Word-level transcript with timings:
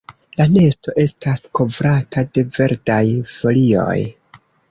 La 0.39 0.45
nesto 0.53 0.93
estas 1.03 1.43
kovrata 1.59 2.25
de 2.37 2.45
verdaj 2.57 3.05
folioj. 3.35 4.01